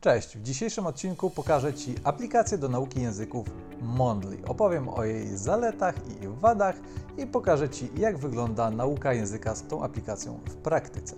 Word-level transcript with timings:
Cześć, 0.00 0.38
w 0.38 0.42
dzisiejszym 0.42 0.86
odcinku 0.86 1.30
pokażę 1.30 1.74
Ci 1.74 1.94
aplikację 2.04 2.58
do 2.58 2.68
nauki 2.68 3.00
języków 3.00 3.46
Mondly. 3.82 4.38
Opowiem 4.46 4.88
o 4.88 5.04
jej 5.04 5.36
zaletach 5.36 5.94
i 6.08 6.28
wadach 6.28 6.76
i 7.18 7.26
pokażę 7.26 7.68
Ci, 7.68 7.90
jak 7.96 8.18
wygląda 8.18 8.70
nauka 8.70 9.12
języka 9.12 9.54
z 9.54 9.62
tą 9.62 9.82
aplikacją 9.82 10.40
w 10.48 10.56
praktyce. 10.56 11.16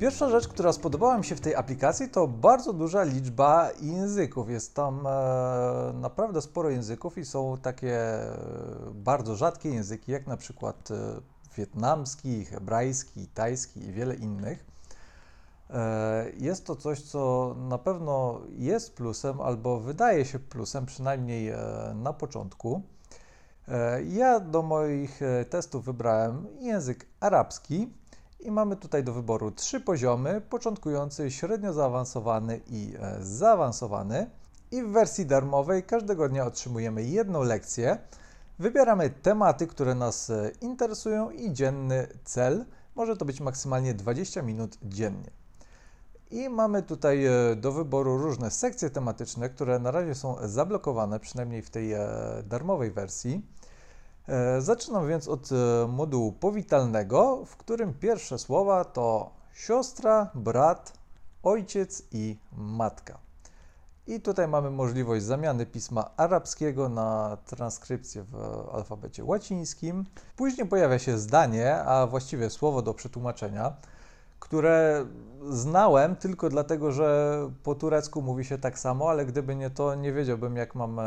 Pierwsza 0.00 0.30
rzecz, 0.30 0.48
która 0.48 0.72
spodobała 0.72 1.18
mi 1.18 1.24
się 1.24 1.36
w 1.36 1.40
tej 1.40 1.54
aplikacji, 1.54 2.08
to 2.08 2.28
bardzo 2.28 2.72
duża 2.72 3.02
liczba 3.02 3.70
języków. 3.80 4.50
Jest 4.50 4.74
tam 4.74 5.06
e, 5.06 5.92
naprawdę 5.94 6.42
sporo 6.42 6.70
języków 6.70 7.18
i 7.18 7.24
są 7.24 7.58
takie 7.62 7.96
e, 7.96 8.36
bardzo 8.94 9.36
rzadkie 9.36 9.68
języki, 9.68 10.12
jak 10.12 10.26
na 10.26 10.36
przykład 10.36 10.90
e, 10.90 11.20
wietnamski, 11.56 12.44
hebrajski, 12.44 13.26
tajski 13.26 13.80
i 13.84 13.92
wiele 13.92 14.14
innych. 14.14 14.71
E, 15.72 16.30
jest 16.38 16.66
to 16.66 16.76
coś, 16.76 17.02
co 17.02 17.54
na 17.58 17.78
pewno 17.78 18.40
jest 18.50 18.94
plusem, 18.94 19.40
albo 19.40 19.80
wydaje 19.80 20.24
się 20.24 20.38
plusem, 20.38 20.86
przynajmniej 20.86 21.48
e, 21.48 21.58
na 21.94 22.12
początku. 22.12 22.82
E, 23.68 24.02
ja 24.02 24.40
do 24.40 24.62
moich 24.62 25.20
testów 25.50 25.84
wybrałem 25.84 26.46
język 26.60 27.06
arabski 27.20 27.92
i 28.40 28.50
mamy 28.50 28.76
tutaj 28.76 29.04
do 29.04 29.12
wyboru 29.12 29.50
trzy 29.50 29.80
poziomy: 29.80 30.40
początkujący, 30.40 31.30
średnio 31.30 31.72
zaawansowany 31.72 32.60
i 32.66 32.94
zaawansowany. 33.20 34.30
I 34.70 34.82
w 34.82 34.88
wersji 34.88 35.26
darmowej 35.26 35.82
każdego 35.82 36.28
dnia 36.28 36.46
otrzymujemy 36.46 37.04
jedną 37.04 37.42
lekcję. 37.42 37.98
Wybieramy 38.58 39.10
tematy, 39.10 39.66
które 39.66 39.94
nas 39.94 40.32
interesują 40.60 41.30
i 41.30 41.52
dzienny 41.52 42.06
cel. 42.24 42.64
Może 42.94 43.16
to 43.16 43.24
być 43.24 43.40
maksymalnie 43.40 43.94
20 43.94 44.42
minut 44.42 44.78
dziennie. 44.82 45.41
I 46.32 46.48
mamy 46.48 46.82
tutaj 46.82 47.26
e, 47.26 47.56
do 47.56 47.72
wyboru 47.72 48.18
różne 48.18 48.50
sekcje 48.50 48.90
tematyczne, 48.90 49.48
które 49.48 49.78
na 49.78 49.90
razie 49.90 50.14
są 50.14 50.36
zablokowane, 50.42 51.20
przynajmniej 51.20 51.62
w 51.62 51.70
tej 51.70 51.92
e, 51.92 52.06
darmowej 52.46 52.90
wersji. 52.90 53.46
E, 54.28 54.60
zaczynam 54.60 55.08
więc 55.08 55.28
od 55.28 55.48
modułu 55.88 56.32
powitalnego, 56.32 57.44
w 57.44 57.56
którym 57.56 57.94
pierwsze 57.94 58.38
słowa 58.38 58.84
to 58.84 59.30
siostra, 59.54 60.30
brat, 60.34 60.92
ojciec 61.42 62.02
i 62.12 62.38
matka. 62.52 63.18
I 64.06 64.20
tutaj 64.20 64.48
mamy 64.48 64.70
możliwość 64.70 65.24
zamiany 65.24 65.66
pisma 65.66 66.10
arabskiego 66.16 66.88
na 66.88 67.36
transkrypcję 67.46 68.22
w 68.22 68.34
alfabecie 68.72 69.24
łacińskim. 69.24 70.04
Później 70.36 70.68
pojawia 70.68 70.98
się 70.98 71.18
zdanie, 71.18 71.76
a 71.76 72.06
właściwie 72.06 72.50
słowo 72.50 72.82
do 72.82 72.94
przetłumaczenia 72.94 73.72
które 74.42 75.06
znałem 75.50 76.16
tylko 76.16 76.48
dlatego, 76.48 76.92
że 76.92 77.38
po 77.62 77.74
turecku 77.74 78.22
mówi 78.22 78.44
się 78.44 78.58
tak 78.58 78.78
samo, 78.78 79.10
ale 79.10 79.26
gdyby 79.26 79.56
nie 79.56 79.70
to, 79.70 79.94
nie 79.94 80.12
wiedziałbym, 80.12 80.56
jak 80.56 80.74
mam 80.74 80.98
e, 80.98 81.04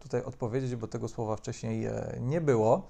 tutaj 0.00 0.24
odpowiedzieć, 0.24 0.76
bo 0.76 0.86
tego 0.86 1.08
słowa 1.08 1.36
wcześniej 1.36 1.86
e, 1.86 2.18
nie 2.20 2.40
było. 2.40 2.88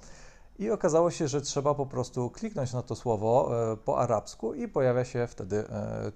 I 0.58 0.70
okazało 0.70 1.11
się, 1.11 1.28
że 1.28 1.41
trzeba 1.41 1.75
po 1.75 1.86
prostu 1.86 2.31
kliknąć 2.31 2.73
na 2.73 2.83
to 2.83 2.97
słowo 2.97 3.51
e, 3.73 3.77
po 3.77 3.98
arabsku 3.98 4.55
i 4.55 4.69
pojawia 4.69 5.05
się 5.05 5.27
wtedy 5.27 5.64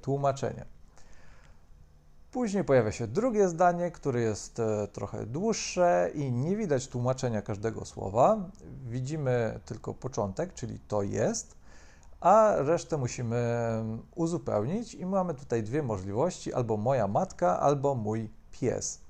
tłumaczenie. 0.02 0.64
Później 2.30 2.64
pojawia 2.64 2.92
się 2.92 3.06
drugie 3.06 3.48
zdanie, 3.48 3.90
które 3.90 4.20
jest 4.20 4.62
trochę 4.92 5.26
dłuższe 5.26 6.10
i 6.14 6.32
nie 6.32 6.56
widać 6.56 6.88
tłumaczenia 6.88 7.42
każdego 7.42 7.84
słowa. 7.84 8.50
Widzimy 8.86 9.60
tylko 9.64 9.94
początek, 9.94 10.54
czyli 10.54 10.78
to 10.88 11.02
jest 11.02 11.63
a 12.24 12.54
resztę 12.56 12.96
musimy 12.96 13.38
uzupełnić 14.14 14.94
i 14.94 15.06
mamy 15.06 15.34
tutaj 15.34 15.62
dwie 15.62 15.82
możliwości, 15.82 16.54
albo 16.54 16.76
moja 16.76 17.08
matka, 17.08 17.60
albo 17.60 17.94
mój 17.94 18.30
pies. 18.52 19.00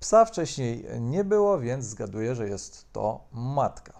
Psa 0.00 0.24
wcześniej 0.24 0.86
nie 1.00 1.24
było, 1.24 1.58
więc 1.58 1.84
zgaduję, 1.84 2.34
że 2.34 2.48
jest 2.48 2.92
to 2.92 3.20
matka. 3.32 3.92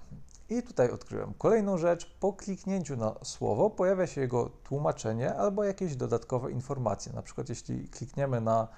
I 0.50 0.62
tutaj 0.62 0.90
odkryłem 0.90 1.34
kolejną 1.38 1.78
rzecz. 1.78 2.16
Po 2.20 2.32
kliknięciu 2.32 2.96
na 2.96 3.14
słowo 3.22 3.70
pojawia 3.70 4.06
się 4.06 4.20
jego 4.20 4.50
tłumaczenie 4.64 5.34
albo 5.34 5.64
jakieś 5.64 5.96
dodatkowe 5.96 6.50
informacje. 6.50 7.12
Na 7.12 7.22
przykład 7.22 7.48
jeśli 7.48 7.88
klikniemy 7.88 8.40
na 8.40 8.68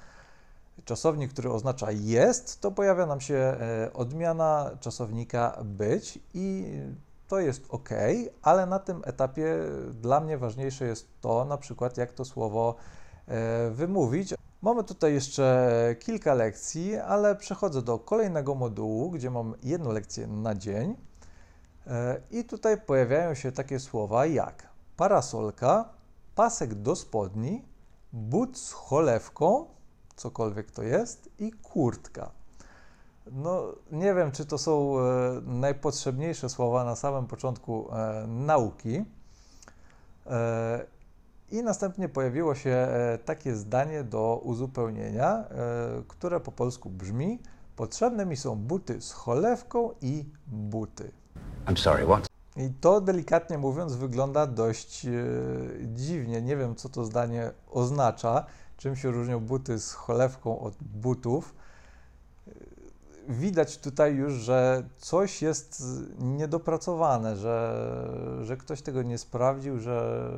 czasownik, 0.85 1.33
który 1.33 1.51
oznacza 1.53 1.93
jest, 1.93 2.61
to 2.61 2.71
pojawia 2.71 3.07
nam 3.07 3.21
się 3.21 3.35
e, 3.35 3.91
odmiana 3.93 4.71
czasownika 4.81 5.59
być 5.65 6.19
i 6.35 6.65
to 7.29 7.41
jest 7.41 7.63
ok, 7.69 7.89
ale 8.43 8.67
na 8.67 8.79
tym 8.79 9.03
etapie 9.05 9.59
dla 9.95 10.21
mnie 10.21 10.39
ważniejsze 10.39 10.87
jest 10.87 11.21
to, 11.21 11.45
na 11.45 11.59
przykład, 11.59 11.97
jak 11.97 12.13
to 12.13 12.25
słowo 12.25 12.75
e, 13.29 13.71
wymówić. 13.71 14.35
Mamy 14.63 14.85
tutaj 14.85 15.15
jeszcze 15.15 15.97
kilka 16.01 16.35
lekcji, 16.35 16.97
ale 16.97 17.37
przechodzę 17.37 17.83
do 17.83 17.99
kolejnego 17.99 18.55
modułu, 18.55 19.11
gdzie 19.11 19.31
mam 19.31 19.55
jedną 19.63 19.93
lekcję 19.93 20.27
na 20.27 20.55
dzień. 20.55 20.97
E, 21.87 22.21
I 22.31 22.45
tutaj 22.45 22.81
pojawiają 22.81 23.35
się 23.35 23.53
takie 23.53 23.81
słowa 23.81 24.27
jak 24.27 24.69
parasolka, 24.97 25.89
pasek 26.35 26.75
do 26.75 26.97
spodni, 26.97 27.65
but 28.13 28.59
z 28.59 28.73
cholewką, 28.73 29.67
cokolwiek 30.17 30.71
to 30.71 30.83
jest, 30.83 31.31
i 31.39 31.53
kurtka. 31.53 32.31
No, 33.33 33.73
nie 33.93 34.15
wiem, 34.15 34.33
czy 34.33 34.47
to 34.47 34.59
są 34.59 34.99
e, 34.99 35.03
najpotrzebniejsze 35.45 36.49
słowa 36.49 36.85
na 36.85 36.97
samym 36.97 37.27
początku 37.27 37.89
e, 37.93 38.27
nauki. 38.27 39.05
E, 40.27 40.87
I 41.51 41.63
następnie 41.63 42.09
pojawiło 42.09 42.55
się 42.55 42.89
takie 43.25 43.55
zdanie 43.55 44.05
do 44.05 44.41
uzupełnienia, 44.45 45.45
które 46.09 46.41
po 46.41 46.53
polsku 46.53 46.91
brzmi: 46.91 47.39
Potrzebne 47.77 48.27
mi 48.27 48.37
są 48.37 48.57
buty 48.57 49.01
z 49.01 49.13
cholewką 49.13 49.91
i 50.01 50.25
buty. 50.47 51.11
I'm 51.67 51.79
sorry, 51.79 52.05
what? 52.07 52.27
I 52.57 52.71
to 52.81 53.01
delikatnie 53.01 53.59
mówiąc 53.59 53.95
wygląda 53.95 54.47
dość 54.47 55.07
dziwnie. 55.95 56.43
Nie 56.43 56.57
wiem, 56.57 56.75
co 56.75 56.89
to 56.89 57.05
zdanie 57.05 57.51
oznacza, 57.71 58.47
czym 58.77 58.97
się 58.97 59.11
różnią 59.11 59.41
buty 59.41 59.79
z 59.79 59.93
cholewką 59.93 60.61
od 60.61 60.75
butów 60.83 61.55
widać 63.29 63.79
tutaj 63.79 64.15
już, 64.15 64.33
że 64.33 64.89
coś 64.99 65.43
jest 65.43 65.83
niedopracowane, 66.19 67.37
że, 67.37 67.87
że 68.43 68.57
ktoś 68.57 68.83
tego 68.83 69.03
nie 69.03 69.19
sprawdził, 69.19 69.79
że 69.79 70.29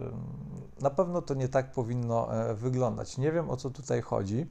na 0.81 0.91
pewno 0.91 1.23
to 1.23 1.35
nie 1.35 1.49
tak 1.49 1.73
powinno 1.73 2.35
e, 2.35 2.55
wyglądać. 2.55 3.19
Nie 3.19 3.33
wiem 3.33 3.51
o 3.51 3.57
co 3.57 3.71
tutaj 3.71 4.03
chodzi. 4.03 4.47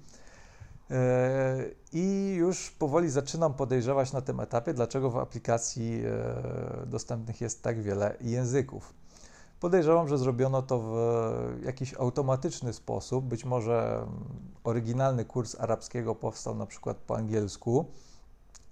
E, 0.91 1.65
I 1.93 2.35
już 2.37 2.71
powoli 2.71 3.09
zaczynam 3.09 3.53
podejrzewać 3.53 4.13
na 4.13 4.21
tym 4.21 4.39
etapie, 4.39 4.73
dlaczego 4.73 5.09
w 5.09 5.17
aplikacji 5.17 6.03
e, 6.05 6.85
dostępnych 6.85 7.41
jest 7.41 7.63
tak 7.63 7.81
wiele 7.81 8.15
języków. 8.21 8.93
Podejrzewam, 9.59 10.07
że 10.07 10.17
zrobiono 10.17 10.61
to 10.61 10.79
w 10.79 11.65
jakiś 11.65 11.93
automatyczny 11.93 12.73
sposób. 12.73 13.25
Być 13.25 13.45
może 13.45 14.05
oryginalny 14.63 15.25
kurs 15.25 15.55
arabskiego 15.59 16.15
powstał 16.15 16.55
na 16.55 16.65
przykład 16.65 16.97
po 16.97 17.15
angielsku 17.15 17.85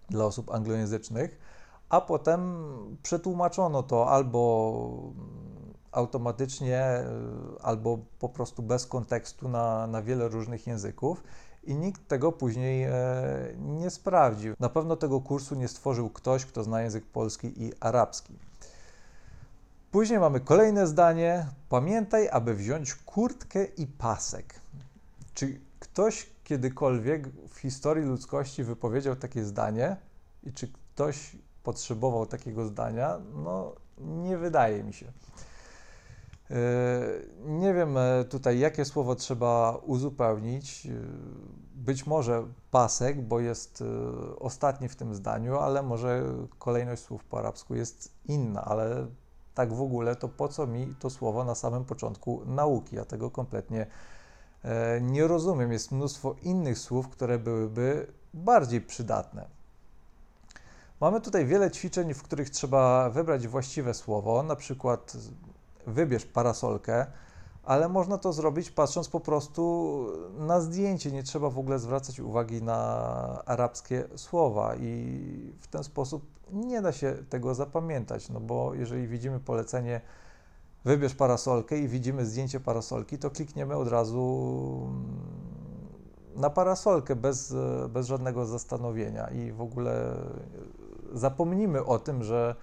dla 0.09 0.25
osób 0.25 0.51
anglojęzycznych, 0.51 1.37
a 1.89 2.01
potem 2.01 2.57
przetłumaczono 3.03 3.83
to 3.83 4.09
albo 4.09 5.03
automatycznie, 5.91 6.83
albo 7.61 7.99
po 8.19 8.29
prostu 8.29 8.63
bez 8.63 8.85
kontekstu 8.85 9.49
na, 9.49 9.87
na 9.87 10.01
wiele 10.01 10.27
różnych 10.27 10.67
języków 10.67 11.23
i 11.63 11.75
nikt 11.75 12.07
tego 12.07 12.31
później 12.31 12.83
e, 12.83 12.93
nie 13.57 13.89
sprawdził. 13.89 14.53
Na 14.59 14.69
pewno 14.69 14.95
tego 14.95 15.21
kursu 15.21 15.55
nie 15.55 15.67
stworzył 15.67 16.09
ktoś, 16.09 16.45
kto 16.45 16.63
zna 16.63 16.81
język 16.81 17.05
polski 17.05 17.63
i 17.63 17.71
arabski. 17.79 18.33
Później 19.91 20.19
mamy 20.19 20.39
kolejne 20.39 20.87
zdanie. 20.87 21.47
Pamiętaj, 21.69 22.29
aby 22.29 22.53
wziąć 22.53 22.95
kurtkę 22.95 23.65
i 23.65 23.87
pasek. 23.87 24.59
Czy 25.33 25.59
ktoś 25.79 26.34
kiedykolwiek 26.45 27.27
w 27.49 27.57
historii 27.57 28.05
ludzkości 28.05 28.63
wypowiedział 28.63 29.15
takie 29.15 29.43
zdanie 29.43 29.97
i 30.43 30.53
czy 30.53 30.67
ktoś 30.67 31.35
potrzebował 31.63 32.25
takiego 32.25 32.65
zdania? 32.65 33.19
No, 33.33 33.75
nie 33.97 34.37
wydaje 34.37 34.83
mi 34.83 34.93
się. 34.93 35.05
E, 36.51 36.55
nie 37.45 37.73
wiem 37.73 37.97
e, 37.97 38.25
tutaj, 38.29 38.59
jakie 38.59 38.85
słowo 38.85 39.15
trzeba 39.15 39.79
uzupełnić. 39.85 40.85
E, 40.85 40.89
być 41.75 42.05
może 42.05 42.43
pasek, 42.71 43.21
bo 43.21 43.39
jest 43.39 43.83
ostatni 44.39 44.89
w 44.89 44.95
tym 44.95 45.15
zdaniu, 45.15 45.57
ale 45.57 45.83
może 45.83 46.23
kolejność 46.59 47.03
słów 47.03 47.23
po 47.23 47.39
arabsku 47.39 47.75
jest 47.75 48.13
inna, 48.25 48.65
ale 48.65 49.07
tak 49.53 49.73
w 49.73 49.81
ogóle 49.81 50.15
to 50.15 50.27
po 50.27 50.47
co 50.47 50.67
mi 50.67 50.95
to 50.99 51.09
słowo 51.09 51.43
na 51.43 51.55
samym 51.55 51.85
początku 51.85 52.41
nauki? 52.45 52.95
Ja 52.95 53.05
tego 53.05 53.31
kompletnie 53.31 53.81
E, 53.81 53.87
nie 55.01 55.27
rozumiem. 55.27 55.71
Jest 55.71 55.91
mnóstwo 55.91 56.35
innych 56.43 56.79
słów, 56.79 57.09
które 57.09 57.39
byłyby 57.39 58.07
bardziej 58.33 58.81
przydatne. 58.81 59.47
Mamy 61.01 61.21
tutaj 61.21 61.45
wiele 61.45 61.71
ćwiczeń, 61.71 62.13
w 62.13 62.23
których 62.23 62.49
trzeba 62.49 63.09
wybrać 63.09 63.47
właściwe 63.47 63.93
słowo, 63.93 64.43
na 64.43 64.55
przykład 64.55 65.17
wybierz 65.87 66.25
parasolkę, 66.25 67.05
ale 67.63 67.89
można 67.89 68.17
to 68.17 68.33
zrobić 68.33 68.71
patrząc 68.71 69.09
po 69.09 69.19
prostu 69.19 70.05
na 70.37 70.61
zdjęcie. 70.61 71.11
Nie 71.11 71.23
trzeba 71.23 71.49
w 71.49 71.59
ogóle 71.59 71.79
zwracać 71.79 72.19
uwagi 72.19 72.63
na 72.63 72.77
arabskie 73.45 74.03
słowa 74.15 74.75
i 74.75 75.53
w 75.59 75.67
ten 75.67 75.83
sposób 75.83 76.25
nie 76.51 76.81
da 76.81 76.91
się 76.91 77.15
tego 77.29 77.55
zapamiętać, 77.55 78.29
no 78.29 78.39
bo 78.39 78.73
jeżeli 78.73 79.07
widzimy 79.07 79.39
polecenie 79.39 80.01
wybierz 80.85 81.15
parasolkę 81.15 81.77
i 81.77 81.87
widzimy 81.87 82.25
zdjęcie 82.25 82.59
parasolki, 82.59 83.17
to 83.17 83.31
klikniemy 83.31 83.75
od 83.75 83.87
razu 83.87 84.89
na 86.35 86.49
parasolkę 86.49 87.15
bez, 87.15 87.55
bez 87.89 88.07
żadnego 88.07 88.45
zastanowienia 88.45 89.27
i 89.27 89.51
w 89.51 89.61
ogóle 89.61 90.15
zapomnimy 91.13 91.85
o 91.85 91.99
tym, 91.99 92.23
że, 92.23 92.55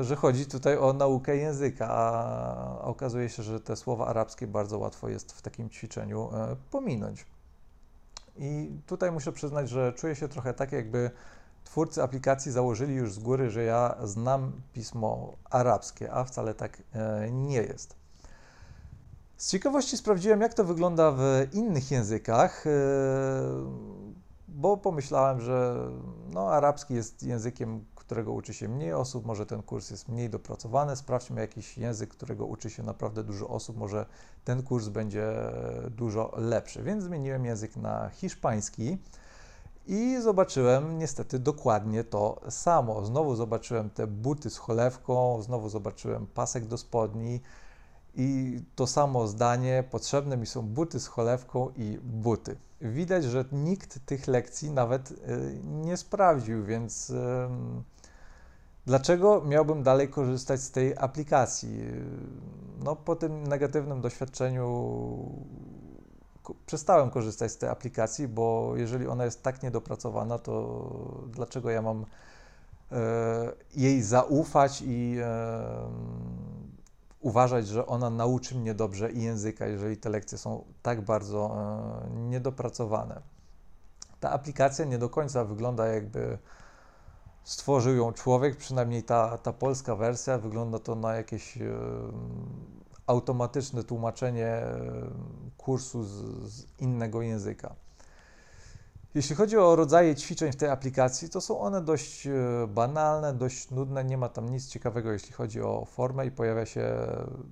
że 0.00 0.16
chodzi 0.16 0.46
tutaj 0.46 0.78
o 0.78 0.92
naukę 0.92 1.36
języka, 1.36 1.88
a 1.90 2.80
okazuje 2.82 3.28
się, 3.28 3.42
że 3.42 3.60
te 3.60 3.76
słowa 3.76 4.06
arabskie 4.06 4.46
bardzo 4.46 4.78
łatwo 4.78 5.08
jest 5.08 5.32
w 5.32 5.42
takim 5.42 5.70
ćwiczeniu 5.70 6.30
e, 6.34 6.56
pominąć. 6.70 7.26
I 8.36 8.70
tutaj 8.86 9.12
muszę 9.12 9.32
przyznać, 9.32 9.68
że 9.68 9.92
czuję 9.92 10.14
się 10.14 10.28
trochę 10.28 10.54
tak, 10.54 10.72
jakby 10.72 11.10
twórcy 11.64 12.02
aplikacji 12.02 12.52
założyli 12.52 12.94
już 12.94 13.12
z 13.12 13.18
góry, 13.18 13.50
że 13.50 13.62
ja 13.64 13.96
znam 14.04 14.52
pismo 14.72 15.36
arabskie, 15.50 16.12
a 16.12 16.24
wcale 16.24 16.54
tak 16.54 16.82
e, 16.92 17.30
nie 17.30 17.56
jest. 17.56 17.96
Z 19.36 19.50
ciekawości 19.50 19.96
sprawdziłem, 19.96 20.40
jak 20.40 20.54
to 20.54 20.64
wygląda 20.64 21.12
w 21.12 21.46
innych 21.52 21.90
językach, 21.90 22.66
e, 22.66 22.70
bo 24.48 24.76
pomyślałem, 24.76 25.40
że 25.40 25.88
no, 26.32 26.52
arabski 26.52 26.94
jest 26.94 27.22
językiem, 27.22 27.84
którego 27.94 28.32
uczy 28.32 28.54
się 28.54 28.68
mniej 28.68 28.92
osób, 28.92 29.26
może 29.26 29.46
ten 29.46 29.62
kurs 29.62 29.90
jest 29.90 30.08
mniej 30.08 30.30
dopracowany. 30.30 30.96
Sprawdźmy 30.96 31.40
jakiś 31.40 31.78
język, 31.78 32.10
którego 32.10 32.46
uczy 32.46 32.70
się 32.70 32.82
naprawdę 32.82 33.24
dużo 33.24 33.48
osób, 33.48 33.76
może 33.76 34.06
ten 34.44 34.62
kurs 34.62 34.88
będzie 34.88 35.32
dużo 35.90 36.32
lepszy. 36.36 36.82
Więc 36.82 37.04
zmieniłem 37.04 37.44
język 37.44 37.76
na 37.76 38.08
hiszpański. 38.08 38.98
I 39.86 40.20
zobaczyłem 40.22 40.98
niestety 40.98 41.38
dokładnie 41.38 42.04
to 42.04 42.40
samo. 42.48 43.04
Znowu 43.04 43.36
zobaczyłem 43.36 43.90
te 43.90 44.06
buty 44.06 44.50
z 44.50 44.58
cholewką, 44.58 45.42
znowu 45.42 45.68
zobaczyłem 45.68 46.26
pasek 46.26 46.66
do 46.66 46.78
spodni 46.78 47.40
i 48.14 48.60
to 48.76 48.86
samo 48.86 49.26
zdanie. 49.26 49.84
Potrzebne 49.90 50.36
mi 50.36 50.46
są 50.46 50.62
buty 50.62 51.00
z 51.00 51.06
cholewką 51.06 51.70
i 51.76 51.98
buty. 52.02 52.56
Widać, 52.80 53.24
że 53.24 53.44
nikt 53.52 54.06
tych 54.06 54.28
lekcji 54.28 54.70
nawet 54.70 55.10
y, 55.10 55.16
nie 55.64 55.96
sprawdził, 55.96 56.64
więc 56.64 57.12
dlaczego 58.86 59.42
miałbym 59.44 59.82
dalej 59.82 60.08
korzystać 60.08 60.60
z 60.60 60.70
tej 60.70 60.96
aplikacji? 60.98 61.84
No, 62.84 62.96
po 62.96 63.16
tym 63.16 63.46
negatywnym 63.46 64.00
doświadczeniu 64.00 64.66
przestałem 66.66 67.10
korzystać 67.10 67.52
z 67.52 67.56
tej 67.56 67.68
aplikacji, 67.68 68.28
bo 68.28 68.72
jeżeli 68.76 69.06
ona 69.06 69.24
jest 69.24 69.42
tak 69.42 69.62
niedopracowana, 69.62 70.38
to 70.38 70.80
dlaczego 71.26 71.70
ja 71.70 71.82
mam 71.82 72.04
e, 72.92 73.52
jej 73.76 74.02
zaufać 74.02 74.82
i 74.86 75.16
e, 75.22 75.62
uważać, 77.20 77.66
że 77.66 77.86
ona 77.86 78.10
nauczy 78.10 78.54
mnie 78.54 78.74
dobrze 78.74 79.12
i 79.12 79.22
języka, 79.22 79.66
jeżeli 79.66 79.96
te 79.96 80.08
lekcje 80.08 80.38
są 80.38 80.64
tak 80.82 81.00
bardzo 81.00 81.56
e, 82.06 82.10
niedopracowane. 82.10 83.20
Ta 84.20 84.30
aplikacja 84.30 84.84
nie 84.84 84.98
do 84.98 85.08
końca 85.08 85.44
wygląda 85.44 85.86
jakby 85.86 86.38
stworzył 87.44 87.96
ją 87.96 88.12
człowiek, 88.12 88.56
przynajmniej 88.56 89.02
ta, 89.02 89.38
ta 89.38 89.52
polska 89.52 89.96
wersja, 89.96 90.38
wygląda 90.38 90.78
to 90.78 90.94
na 90.94 91.14
jakieś 91.14 91.58
automatyczne 93.10 93.84
tłumaczenie 93.84 94.46
e, 94.46 94.90
kursu 95.56 96.04
z, 96.04 96.10
z, 96.52 96.66
innego 96.78 97.22
języka. 97.22 97.74
Jeśli 99.14 99.36
chodzi 99.36 99.58
o 99.58 99.76
rodzaje 99.76 100.16
ćwiczeń 100.16 100.52
w 100.52 100.56
tej 100.56 100.68
aplikacji, 100.68 101.28
to 101.28 101.40
są 101.40 101.60
one 101.60 101.80
dość 101.80 102.26
e, 102.26 102.32
banalne, 102.68 103.34
dość 103.34 103.70
nudne, 103.70 104.04
nie 104.04 104.18
ma 104.18 104.28
tam 104.28 104.48
nic 104.48 104.68
ciekawego, 104.68 105.12
jeśli 105.12 105.32
chodzi 105.32 105.62
o 105.62 105.84
formę 105.84 106.26
i 106.26 106.30
pojawia 106.30 106.66
się 106.66 106.96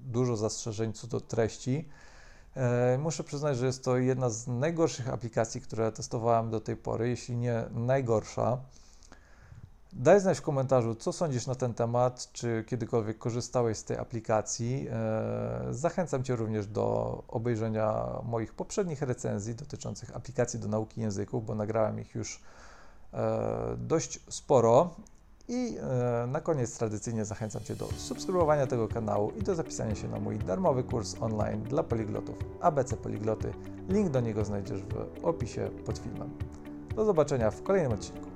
dużo 0.02 0.36
zastrzeżeń 0.36 0.92
co 0.92 1.06
do 1.06 1.20
treści. 1.20 1.88
E, 2.56 2.98
muszę 2.98 3.24
przyznać, 3.24 3.56
że 3.56 3.66
jest 3.66 3.84
to 3.84 3.96
jedna 3.96 4.30
z 4.30 4.46
najgorszych 4.46 5.08
aplikacji, 5.08 5.60
które 5.60 5.92
testowałem 5.92 6.50
do 6.50 6.60
tej 6.60 6.76
pory, 6.76 7.08
jeśli 7.08 7.36
nie 7.36 7.64
najgorsza. 7.70 8.58
Daj 9.92 10.20
znać 10.20 10.38
w 10.38 10.42
komentarzu, 10.42 10.94
co 10.94 11.12
sądzisz 11.12 11.46
na 11.46 11.54
ten 11.54 11.74
temat, 11.74 12.28
czy 12.32 12.64
kiedykolwiek 12.66 13.18
korzystałeś 13.18 13.78
z 13.78 13.84
tej 13.84 13.96
aplikacji. 13.96 14.88
E, 14.90 15.66
zachęcam 15.70 16.24
Cię 16.24 16.36
również 16.36 16.66
do 16.66 17.22
obejrzenia 17.28 18.04
moich 18.24 18.54
poprzednich 18.54 19.02
recenzji 19.02 19.54
dotyczących 19.54 20.16
aplikacji 20.16 20.58
do 20.58 20.68
nauki 20.68 21.00
języków, 21.00 21.46
bo 21.46 21.54
nagrałem 21.54 22.00
ich 22.00 22.14
już 22.14 22.42
e, 23.12 23.76
dość 23.78 24.20
sporo. 24.28 24.90
I 25.48 25.78
e, 25.78 26.26
na 26.26 26.40
koniec 26.40 26.78
tradycyjnie 26.78 27.24
zachęcam 27.24 27.62
Cię 27.62 27.76
do 27.76 27.88
subskrybowania 27.96 28.66
tego 28.66 28.88
kanału 28.88 29.30
i 29.30 29.42
do 29.42 29.54
zapisania 29.54 29.94
się 29.94 30.08
na 30.08 30.20
mój 30.20 30.38
darmowy 30.38 30.84
kurs 30.84 31.16
online 31.20 31.62
dla 31.62 31.82
poliglotów 31.82 32.36
ABC 32.60 32.96
Poligloty. 32.96 33.52
Link 33.88 34.10
do 34.10 34.20
niego 34.20 34.44
znajdziesz 34.44 34.82
w 34.82 35.24
opisie 35.24 35.70
pod 35.86 35.98
filmem. 35.98 36.30
Do 36.96 37.04
zobaczenia 37.04 37.50
w 37.50 37.62
kolejnym 37.62 37.92
odcinku. 37.92 38.27